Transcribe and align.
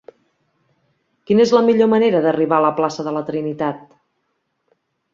Quina 1.27 1.43
és 1.49 1.53
la 1.57 1.61
millor 1.69 1.91
manera 1.93 2.23
d'arribar 2.25 2.59
a 2.59 2.65
la 2.69 2.75
plaça 2.83 3.09
de 3.11 3.17
la 3.21 3.25
Trinitat? 3.31 3.89